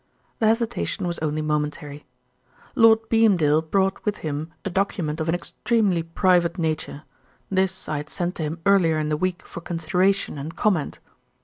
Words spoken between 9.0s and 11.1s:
the week for consideration and comment.